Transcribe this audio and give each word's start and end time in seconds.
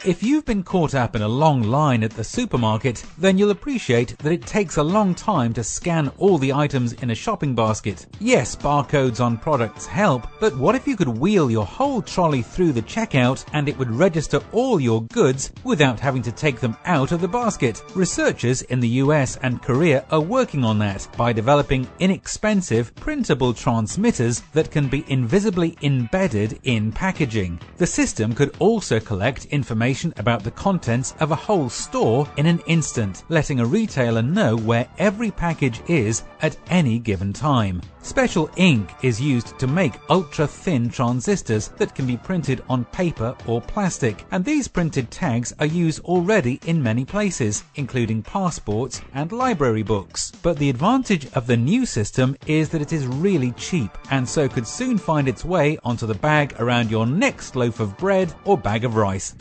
If 0.05 0.23
you've 0.23 0.45
been 0.45 0.63
caught 0.63 0.95
up 0.95 1.17
in 1.17 1.23
a 1.23 1.29
long 1.29 1.63
line 1.63 2.03
at 2.05 2.11
the 2.11 2.25
supermarket, 2.25 3.03
then 3.17 3.39
you'll 3.39 3.53
appreciate 3.53 4.19
that 4.19 4.35
it 4.35 4.45
takes 4.45 4.77
a 4.77 4.83
long 4.83 5.15
time 5.15 5.55
to 5.55 5.65
scan 5.65 6.13
all 6.19 6.37
the 6.37 6.53
items 6.53 6.93
in 6.93 7.09
a 7.09 7.15
shopping 7.15 7.55
basket. 7.55 8.05
Yes, 8.21 8.55
barcodes 8.55 9.25
on 9.25 9.39
products 9.39 9.87
help, 9.87 10.27
but 10.41 10.55
what 10.59 10.75
if 10.75 10.87
you 10.87 10.95
could 10.95 11.09
wheel 11.09 11.51
your 11.51 11.65
whole 11.65 12.03
trolley 12.03 12.43
through 12.43 12.73
the 12.73 12.83
checkout 12.83 13.47
and 13.55 13.67
it 13.67 13.79
would 13.79 13.91
register 13.91 14.43
all 14.53 14.79
your 14.79 15.05
goods 15.05 15.53
without 15.65 15.99
having 15.99 16.21
to 16.21 16.33
take 16.33 16.61
them 16.61 16.77
out 16.85 17.11
of 17.11 17.23
the 17.23 17.27
basket? 17.27 17.83
Researchers 17.95 18.61
in 18.61 18.81
the 18.81 19.01
US 19.05 19.39
and 19.39 19.63
Korea 19.63 20.05
are 20.11 20.21
working 20.21 20.67
on 20.67 20.79
that 20.81 21.09
by 21.17 21.33
developing 21.33 21.89
inexpensive 21.99 22.95
printable 22.97 23.55
transmitters 23.55 24.41
that 24.53 24.71
can 24.71 24.87
be 24.87 25.07
invisibly 25.09 25.79
embedded 25.81 26.61
in 26.65 26.93
packaging. 26.93 27.59
The 27.79 27.87
system 27.87 28.35
could 28.35 28.55
also 28.59 29.01
collect 29.01 29.47
information 29.47 29.94
about 30.17 30.43
the 30.43 30.51
contents 30.51 31.15
of 31.21 31.31
a 31.31 31.37
whole 31.37 31.69
store 31.69 32.29
in 32.37 32.47
an 32.47 32.61
instant, 32.67 33.23
letting 33.29 33.61
a 33.61 33.67
retailer 33.67 34.23
know 34.23 34.57
where 34.57 34.89
every 34.99 35.31
package 35.31 35.81
is 35.89 36.25
at 36.43 36.57
any 36.69 36.99
given 36.99 37.33
time. 37.33 37.81
Special 38.03 38.51
ink 38.57 38.91
is 39.03 39.19
used 39.21 39.59
to 39.59 39.67
make 39.67 39.95
ultra 40.11 40.47
thin 40.47 40.91
transistors 40.91 41.69
that 41.79 41.95
can 41.95 42.07
be 42.07 42.19
printed 42.19 42.63
on 42.69 42.85
paper 42.87 43.35
or 43.47 43.63
plastic, 43.63 44.25
and 44.31 44.45
these 44.45 44.69
printed 44.69 45.11
tags 45.11 45.55
are 45.59 45.67
used 45.67 46.05
already 46.05 46.61
in 46.67 46.83
many 46.83 47.05
places, 47.05 47.65
including 47.77 48.23
passports 48.23 49.01
and 49.15 49.33
library 49.33 49.83
books. 49.83 50.33
But 50.43 50.59
the 50.59 50.69
advantage 50.69 51.33
of 51.33 51.47
the 51.47 51.57
new 51.57 51.87
system 51.87 52.37
is 52.47 52.69
that 52.71 52.83
it 52.83 52.93
is 52.93 53.07
really 53.07 53.53
cheap, 53.53 53.97
and 54.11 54.29
so 54.29 54.49
could 54.49 54.67
soon 54.67 54.99
find 54.99 55.27
its 55.27 55.45
way 55.45 55.79
onto 55.83 56.07
the 56.07 56.15
bag 56.15 56.55
around 56.59 56.91
your 56.91 57.07
next 57.07 57.57
loaf 57.57 57.81
of 57.81 57.97
bread 57.97 58.35
or 58.45 58.59
bag 58.59 58.85
of 58.85 58.97
rice. 58.97 59.35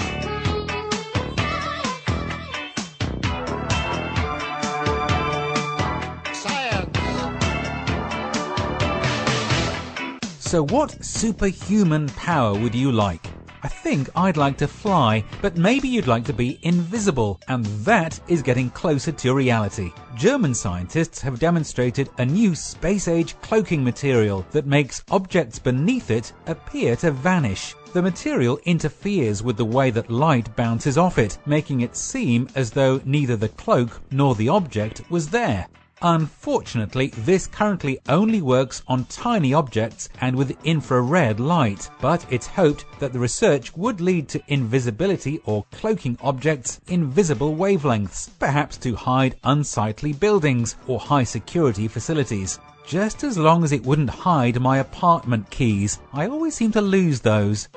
So 10.54 10.62
what 10.66 11.04
superhuman 11.04 12.10
power 12.10 12.54
would 12.54 12.76
you 12.76 12.92
like? 12.92 13.26
I 13.64 13.68
think 13.68 14.08
I'd 14.16 14.38
like 14.38 14.56
to 14.58 14.68
fly, 14.68 15.26
but 15.42 15.58
maybe 15.58 15.88
you'd 15.88 16.06
like 16.06 16.26
to 16.26 16.32
be 16.32 16.60
invisible, 16.62 17.40
and 17.48 17.66
that 17.84 18.20
is 18.28 18.44
getting 18.44 18.70
closer 18.70 19.12
to 19.12 19.34
reality. 19.34 19.92
German 20.16 20.54
scientists 20.54 21.22
have 21.22 21.40
demonstrated 21.40 22.12
a 22.20 22.26
new 22.28 22.54
space 22.54 23.08
age 23.08 23.36
cloaking 23.42 23.84
material 23.84 24.46
that 24.52 24.68
makes 24.68 25.04
objects 25.10 25.58
beneath 25.58 26.12
it 26.12 26.34
appear 26.46 26.96
to 26.98 27.10
vanish. 27.10 27.74
The 27.94 28.04
material 28.04 28.60
interferes 28.66 29.42
with 29.42 29.58
the 29.58 29.66
way 29.66 29.90
that 29.90 30.12
light 30.12 30.56
bounces 30.56 31.00
off 31.00 31.18
it, 31.18 31.40
making 31.48 31.82
it 31.82 31.96
seem 31.96 32.48
as 32.54 32.70
though 32.70 33.02
neither 33.06 33.36
the 33.36 33.50
cloak 33.50 34.04
nor 34.12 34.36
the 34.36 34.50
object 34.50 35.02
was 35.10 35.30
there. 35.30 35.66
Unfortunately, 36.06 37.08
this 37.20 37.48
currently 37.48 37.98
only 38.10 38.42
works 38.42 38.84
on 38.90 39.06
tiny 39.06 39.54
objects 39.54 40.10
and 40.20 40.36
with 40.36 40.58
infrared 40.66 41.40
light, 41.40 41.90
but 42.02 42.26
it's 42.30 42.46
hoped 42.46 42.84
that 43.00 43.14
the 43.14 43.20
research 43.20 43.74
would 43.78 44.02
lead 44.02 44.28
to 44.28 44.44
invisibility 44.50 45.40
or 45.46 45.64
cloaking 45.72 46.18
objects 46.22 46.82
in 46.88 47.10
visible 47.10 47.56
wavelengths, 47.56 48.30
perhaps 48.38 48.76
to 48.76 48.96
hide 48.96 49.38
unsightly 49.46 50.12
buildings 50.12 50.76
or 50.88 51.00
high 51.00 51.24
security 51.24 51.88
facilities. 51.88 52.60
Just 52.86 53.24
as 53.24 53.38
long 53.38 53.64
as 53.64 53.72
it 53.72 53.86
wouldn't 53.86 54.10
hide 54.10 54.60
my 54.60 54.80
apartment 54.80 55.50
keys, 55.50 56.00
I 56.12 56.28
always 56.28 56.54
seem 56.54 56.74
to 56.74 56.82
lose 56.82 57.22
those. 57.22 57.70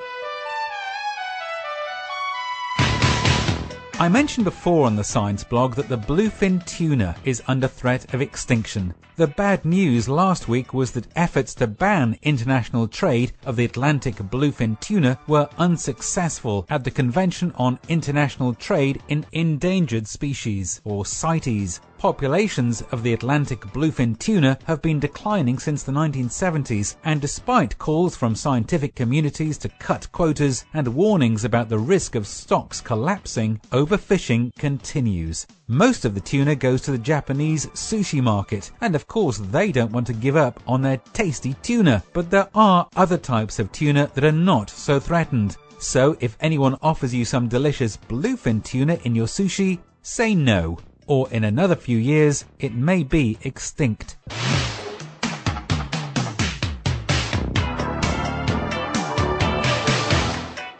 I 3.99 4.09
mentioned 4.09 4.45
before 4.45 4.85
on 4.85 4.95
the 4.95 5.03
science 5.03 5.43
blog 5.43 5.73
that 5.73 5.89
the 5.89 5.97
bluefin 5.97 6.63
tuna 6.67 7.15
is 7.25 7.41
under 7.47 7.67
threat 7.67 8.13
of 8.13 8.21
extinction. 8.21 8.93
The 9.15 9.25
bad 9.25 9.65
news 9.65 10.07
last 10.07 10.47
week 10.47 10.71
was 10.71 10.91
that 10.91 11.07
efforts 11.15 11.55
to 11.55 11.65
ban 11.65 12.19
international 12.21 12.87
trade 12.87 13.31
of 13.43 13.55
the 13.55 13.65
Atlantic 13.65 14.17
bluefin 14.17 14.79
tuna 14.79 15.17
were 15.25 15.49
unsuccessful 15.57 16.67
at 16.69 16.83
the 16.83 16.91
Convention 16.91 17.51
on 17.55 17.79
International 17.89 18.53
Trade 18.53 19.01
in 19.07 19.25
Endangered 19.31 20.07
Species, 20.07 20.79
or 20.83 21.03
CITES. 21.03 21.81
Populations 21.97 22.83
of 22.91 23.01
the 23.01 23.13
Atlantic 23.13 23.61
bluefin 23.73 24.19
tuna 24.19 24.59
have 24.65 24.83
been 24.83 24.99
declining 24.99 25.57
since 25.57 25.81
the 25.81 25.91
1970s, 25.91 26.95
and 27.03 27.19
despite 27.19 27.79
calls 27.79 28.15
from 28.15 28.35
scientific 28.35 28.93
communities 28.93 29.57
to 29.57 29.69
cut 29.79 30.11
quotas 30.11 30.65
and 30.75 30.87
warnings 30.87 31.43
about 31.43 31.69
the 31.69 31.79
risk 31.79 32.13
of 32.13 32.27
stocks 32.27 32.81
collapsing, 32.81 33.59
overfishing 33.71 34.53
continues. 34.59 35.47
Most 35.67 36.05
of 36.05 36.13
the 36.13 36.21
tuna 36.21 36.53
goes 36.55 36.83
to 36.83 36.91
the 36.91 36.99
Japanese 36.99 37.65
sushi 37.67 38.21
market, 38.21 38.69
and 38.81 38.93
of 38.93 39.07
course 39.07 39.39
they 39.39 39.71
don't 39.71 39.91
want 39.91 40.05
to 40.05 40.13
give 40.13 40.35
up 40.35 40.61
on 40.67 40.83
their 40.83 40.97
tasty 41.13 41.55
tuna. 41.63 42.03
But 42.13 42.29
there 42.29 42.47
are 42.53 42.87
other 42.95 43.17
types 43.17 43.57
of 43.57 43.71
tuna 43.71 44.11
that 44.13 44.23
are 44.23 44.31
not 44.31 44.69
so 44.69 44.99
threatened. 44.99 45.57
So 45.79 46.15
if 46.19 46.37
anyone 46.41 46.77
offers 46.83 47.13
you 47.13 47.25
some 47.25 47.47
delicious 47.47 47.97
bluefin 47.97 48.63
tuna 48.63 48.99
in 49.03 49.15
your 49.15 49.27
sushi, 49.27 49.79
say 50.03 50.35
no 50.35 50.77
or 51.07 51.29
in 51.31 51.43
another 51.43 51.75
few 51.75 51.97
years, 51.97 52.45
it 52.59 52.73
may 52.73 53.01
be 53.03 53.37
extinct. 53.43 54.17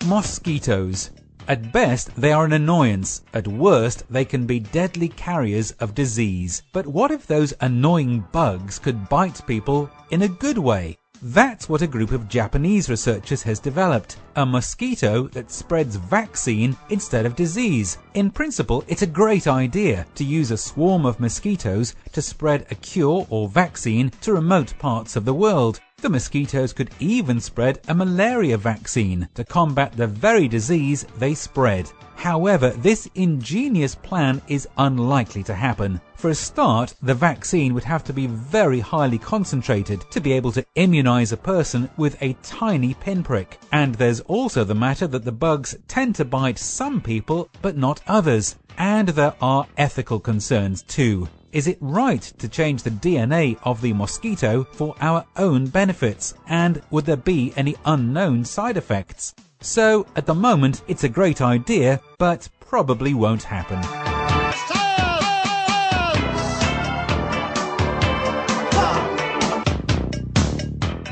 Mosquitoes. 0.05 1.09
At 1.49 1.71
best, 1.71 2.13
they 2.17 2.33
are 2.33 2.43
an 2.43 2.51
annoyance. 2.51 3.21
At 3.33 3.47
worst, 3.47 4.03
they 4.09 4.25
can 4.25 4.45
be 4.45 4.59
deadly 4.59 5.07
carriers 5.07 5.71
of 5.79 5.95
disease. 5.95 6.61
But 6.73 6.85
what 6.85 7.09
if 7.09 7.25
those 7.25 7.53
annoying 7.61 8.25
bugs 8.33 8.77
could 8.77 9.07
bite 9.07 9.41
people 9.47 9.89
in 10.11 10.23
a 10.23 10.27
good 10.27 10.57
way? 10.57 10.97
That's 11.21 11.69
what 11.69 11.81
a 11.81 11.87
group 11.87 12.11
of 12.11 12.27
Japanese 12.27 12.89
researchers 12.89 13.41
has 13.43 13.59
developed 13.59 14.17
a 14.35 14.45
mosquito 14.45 15.29
that 15.29 15.49
spreads 15.49 15.95
vaccine 15.95 16.75
instead 16.89 17.25
of 17.25 17.35
disease. 17.37 17.97
In 18.13 18.29
principle, 18.29 18.83
it's 18.89 19.01
a 19.01 19.07
great 19.07 19.47
idea 19.47 20.05
to 20.15 20.25
use 20.25 20.51
a 20.51 20.57
swarm 20.57 21.05
of 21.05 21.19
mosquitoes 21.21 21.95
to 22.11 22.21
spread 22.21 22.67
a 22.69 22.75
cure 22.75 23.25
or 23.29 23.47
vaccine 23.47 24.11
to 24.21 24.33
remote 24.33 24.73
parts 24.79 25.15
of 25.15 25.23
the 25.23 25.33
world. 25.33 25.79
The 25.99 26.09
mosquitoes 26.09 26.73
could 26.73 26.91
even 26.99 27.41
spread 27.41 27.79
a 27.87 27.95
malaria 27.95 28.55
vaccine 28.55 29.27
to 29.33 29.43
combat 29.43 29.97
the 29.97 30.05
very 30.05 30.47
disease 30.47 31.07
they 31.17 31.33
spread. 31.33 31.89
However, 32.15 32.69
this 32.69 33.09
ingenious 33.15 33.95
plan 33.95 34.39
is 34.47 34.67
unlikely 34.77 35.41
to 35.45 35.55
happen. 35.55 35.99
For 36.13 36.29
a 36.29 36.35
start, 36.35 36.93
the 37.01 37.15
vaccine 37.15 37.73
would 37.73 37.83
have 37.85 38.03
to 38.03 38.13
be 38.13 38.27
very 38.27 38.79
highly 38.79 39.17
concentrated 39.17 40.05
to 40.11 40.21
be 40.21 40.33
able 40.33 40.51
to 40.51 40.65
immunize 40.75 41.31
a 41.31 41.37
person 41.37 41.89
with 41.97 42.15
a 42.21 42.37
tiny 42.43 42.93
pinprick. 42.93 43.59
And 43.71 43.95
there's 43.95 44.19
also 44.21 44.63
the 44.63 44.75
matter 44.75 45.07
that 45.07 45.25
the 45.25 45.31
bugs 45.31 45.75
tend 45.87 46.13
to 46.17 46.25
bite 46.25 46.59
some 46.59 47.01
people 47.01 47.49
but 47.63 47.75
not 47.75 48.01
others. 48.05 48.55
And 48.77 49.09
there 49.09 49.33
are 49.41 49.65
ethical 49.79 50.19
concerns 50.19 50.83
too. 50.83 51.27
Is 51.51 51.67
it 51.67 51.77
right 51.79 52.21
to 52.21 52.49
change 52.49 52.83
the 52.83 52.89
DNA 52.89 53.57
of 53.63 53.81
the 53.81 53.93
mosquito 53.93 54.65
for 54.71 54.95
our 54.99 55.25
own 55.37 55.67
benefits? 55.67 56.33
And 56.47 56.81
would 56.91 57.05
there 57.05 57.15
be 57.15 57.53
any 57.55 57.75
unknown 57.85 58.43
side 58.43 58.75
effects? 58.75 59.33
So, 59.61 60.05
at 60.15 60.25
the 60.25 60.35
moment, 60.35 60.81
it's 60.87 61.05
a 61.05 61.09
great 61.09 61.41
idea, 61.41 62.01
but 62.19 62.49
probably 62.59 63.13
won't 63.13 63.43
happen. 63.43 64.06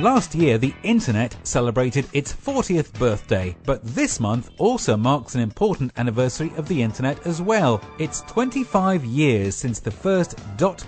Last 0.02 0.36
year, 0.36 0.58
the 0.58 0.74
internet 0.84 1.38
celebrated 1.48 2.06
its 2.12 2.34
40th 2.34 2.92
birthday, 3.00 3.56
but 3.64 3.82
this 3.82 4.20
month 4.20 4.50
also 4.58 4.98
marks 4.98 5.36
an 5.36 5.42
important 5.42 5.94
anniversary 5.96 6.52
of 6.58 6.68
the 6.68 6.82
internet 6.82 7.26
as 7.26 7.42
well. 7.42 7.82
It's 7.98 8.20
25 8.22 9.06
years 9.06 9.56
since 9.56 9.80
the 9.80 9.92
first 9.92 10.36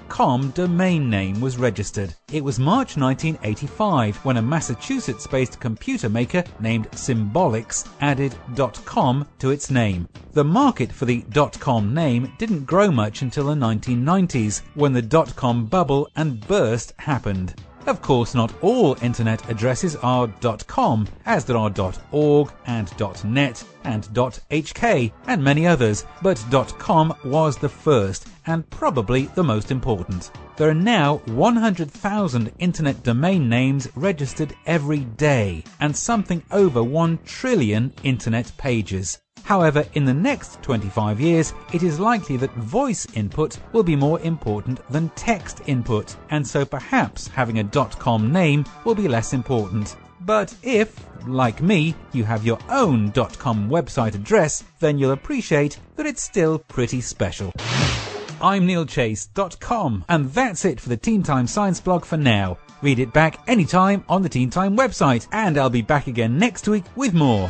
.com 0.09 0.49
domain 0.51 1.09
name 1.09 1.39
was 1.39 1.57
registered. 1.57 2.13
It 2.33 2.43
was 2.43 2.59
March 2.59 2.97
1985 2.97 4.17
when 4.25 4.35
a 4.35 4.41
Massachusetts-based 4.41 5.57
computer 5.57 6.09
maker 6.09 6.43
named 6.59 6.91
Symbolics 6.91 7.87
added 8.01 8.35
.com 8.83 9.25
to 9.39 9.51
its 9.51 9.71
name. 9.71 10.09
The 10.33 10.43
market 10.43 10.91
for 10.91 11.05
the 11.05 11.21
.com 11.61 11.93
name 11.93 12.33
didn't 12.37 12.65
grow 12.65 12.91
much 12.91 13.21
until 13.21 13.45
the 13.45 13.55
1990s 13.55 14.63
when 14.75 14.91
the 14.91 15.25
.com 15.37 15.65
bubble 15.65 16.09
and 16.17 16.45
burst 16.45 16.93
happened. 16.99 17.55
Of 17.87 18.01
course, 18.01 18.35
not 18.35 18.51
all 18.61 18.97
internet 19.01 19.49
addresses 19.49 19.95
are 19.95 20.27
.com, 20.67 21.07
as 21.25 21.45
there 21.45 21.55
are 21.55 21.73
.org 22.11 22.51
and 22.65 23.23
.net 23.23 23.63
and 23.85 24.03
.hk 24.03 25.11
and 25.25 25.41
many 25.41 25.65
others, 25.65 26.03
but 26.21 26.43
.com 26.77 27.15
was 27.23 27.55
the 27.55 27.69
first 27.69 28.27
and 28.45 28.69
probably 28.69 29.27
the 29.35 29.43
most 29.43 29.71
important. 29.71 30.31
There 30.57 30.69
are 30.69 30.73
now 30.73 31.21
100,000 31.27 32.51
internet 32.59 33.03
domain 33.03 33.47
names 33.47 33.87
registered 33.95 34.53
every 34.65 34.99
day 34.99 35.63
and 35.79 35.95
something 35.95 36.43
over 36.51 36.83
1 36.83 37.19
trillion 37.23 37.93
internet 38.03 38.51
pages. 38.57 39.19
However, 39.47 39.85
in 39.93 40.03
the 40.03 40.13
next 40.13 40.61
25 40.61 41.21
years, 41.21 41.53
it 41.73 41.81
is 41.81 42.01
likely 42.01 42.35
that 42.35 42.53
voice 42.55 43.07
input 43.13 43.57
will 43.71 43.81
be 43.81 43.95
more 43.95 44.19
important 44.19 44.85
than 44.91 45.07
text 45.15 45.61
input, 45.67 46.17
and 46.31 46.45
so 46.45 46.65
perhaps 46.65 47.29
having 47.29 47.59
a 47.59 47.63
.com 47.63 48.33
name 48.33 48.65
will 48.83 48.93
be 48.93 49.07
less 49.07 49.31
important. 49.31 49.95
But 50.19 50.53
if, 50.63 51.05
like 51.25 51.61
me, 51.61 51.95
you 52.11 52.25
have 52.25 52.45
your 52.45 52.59
own 52.67 53.13
.com 53.13 53.69
website 53.69 54.15
address, 54.15 54.65
then 54.81 54.97
you'll 54.97 55.11
appreciate 55.11 55.79
that 55.95 56.05
it's 56.05 56.23
still 56.23 56.59
pretty 56.59 56.99
special. 56.99 57.53
I'm 58.41 58.67
neilchase.com, 58.67 60.03
and 60.09 60.29
that's 60.33 60.65
it 60.65 60.81
for 60.81 60.89
the 60.89 60.97
Teen 60.97 61.23
Time 61.23 61.47
Science 61.47 61.79
blog 61.79 62.03
for 62.03 62.17
now. 62.17 62.57
Read 62.81 62.99
it 62.99 63.13
back 63.13 63.39
anytime 63.47 64.03
on 64.09 64.23
the 64.23 64.29
Teen 64.29 64.49
Time 64.49 64.75
website, 64.75 65.25
and 65.31 65.57
I'll 65.57 65.69
be 65.69 65.81
back 65.81 66.07
again 66.07 66.37
next 66.37 66.67
week 66.67 66.83
with 66.97 67.13
more. 67.13 67.49